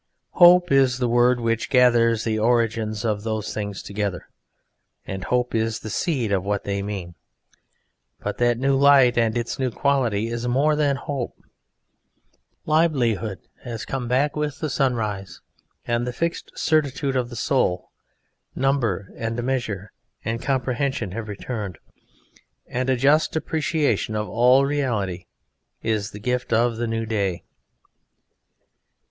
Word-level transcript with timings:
Hope 0.31 0.71
is 0.71 0.97
the 0.97 1.07
word 1.07 1.39
which 1.39 1.69
gathers 1.69 2.23
the 2.23 2.39
origins 2.39 3.05
of 3.05 3.21
those 3.21 3.53
things 3.53 3.83
together, 3.83 4.29
and 5.05 5.25
hope 5.25 5.53
is 5.53 5.81
the 5.81 5.91
seed 5.91 6.31
of 6.31 6.43
what 6.43 6.63
they 6.63 6.81
mean, 6.81 7.13
but 8.19 8.39
that 8.39 8.57
new 8.57 8.75
light 8.75 9.15
and 9.15 9.37
its 9.37 9.59
new 9.59 9.69
quality 9.69 10.27
is 10.27 10.47
more 10.47 10.75
than 10.75 10.95
hope. 10.95 11.35
Livelihood 12.65 13.41
is 13.63 13.85
come 13.85 14.07
back 14.07 14.35
with 14.35 14.57
the 14.59 14.71
sunrise, 14.71 15.39
and 15.85 16.07
the 16.07 16.13
fixed 16.13 16.51
certitude 16.57 17.15
of 17.15 17.29
the 17.29 17.35
soul; 17.35 17.91
number 18.55 19.11
and 19.15 19.43
measure 19.43 19.91
and 20.25 20.41
comprehension 20.41 21.11
have 21.11 21.27
returned, 21.27 21.77
and 22.67 22.89
a 22.89 22.95
just 22.95 23.35
appreciation 23.35 24.15
of 24.15 24.27
all 24.27 24.65
reality 24.65 25.27
is 25.83 26.09
the 26.09 26.19
gift 26.19 26.51
of 26.51 26.77
the 26.77 26.87
new 26.87 27.05
day. 27.05 27.43